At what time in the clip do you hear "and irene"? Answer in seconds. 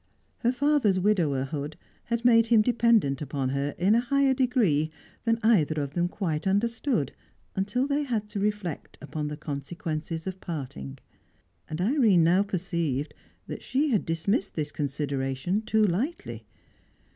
11.69-12.23